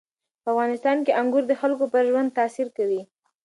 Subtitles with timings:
[0.43, 3.01] په افغانستان کې انګور د خلکو پر ژوند تاثیر کوي.